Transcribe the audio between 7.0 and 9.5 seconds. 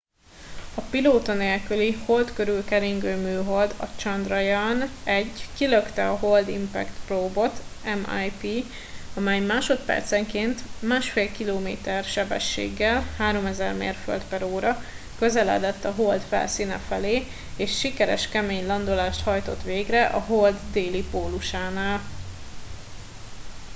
probe-ot mip amely